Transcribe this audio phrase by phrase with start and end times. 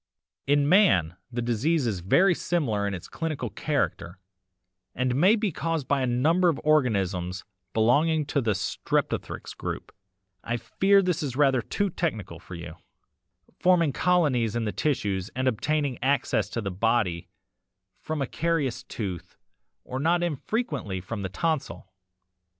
[0.47, 4.17] "'In man the disease is very similar in its clinical character
[4.95, 9.93] and may be caused by a number of organisms belonging to the streptothrix group
[10.43, 12.77] (I fear this is rather too technical for you)
[13.59, 17.29] forming colonies in the tissues and obtaining access to the body
[17.99, 19.37] from a carious tooth
[19.83, 21.91] or not infrequently from the tonsil.